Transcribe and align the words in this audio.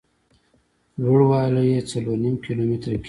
لوړ 1.01 1.19
والی 1.29 1.63
یې 1.71 1.79
څلور 1.89 2.17
نیم 2.23 2.35
کیلومتره 2.45 2.93
کېږي. 2.93 2.99